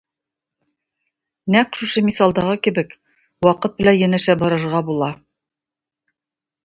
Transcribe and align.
Нәкъ 1.51 1.73
шушы 1.77 2.01
мисалдагы 2.07 2.55
кебек, 2.67 2.97
вакыт 3.45 3.79
белән 3.83 4.01
янәшә 4.01 4.37
барырга 4.41 4.85
була. 4.89 5.15